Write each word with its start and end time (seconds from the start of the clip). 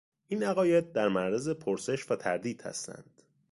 این 0.27 0.43
عقاید 0.43 0.91
در 0.91 1.07
معرض 1.07 1.49
پرسش 1.49 2.11
و 2.11 2.15
تردید 2.15 2.61
هستند. 2.61 3.23